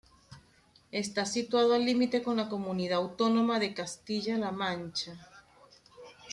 Está 0.91 1.27
situado 1.27 1.75
al 1.75 1.85
límite 1.85 2.23
con 2.23 2.37
la 2.37 2.49
comunidad 2.49 2.97
autónoma 2.97 3.59
de 3.59 3.75
Castilla-La 3.75 4.49
Mancha. 4.51 5.13